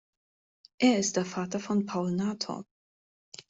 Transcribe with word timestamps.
Er 0.79 0.97
ist 0.97 1.15
der 1.15 1.25
Vater 1.25 1.59
von 1.59 1.85
Paul 1.85 2.13
Natorp. 2.15 2.65